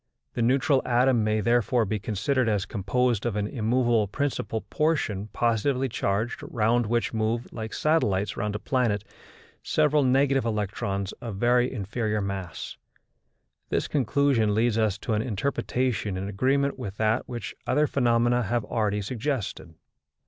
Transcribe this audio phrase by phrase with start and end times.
[0.33, 5.87] The neutral atom may therefore be considered as composed of an immovable principal portion positively
[5.89, 9.03] charged, round which move, like satellites round a planet,
[9.61, 12.77] several negative electrons of very inferior mass.
[13.69, 18.65] This conclusion leads us to an interpretation in agreement with that which other phenomena have
[18.65, 19.75] already suggested.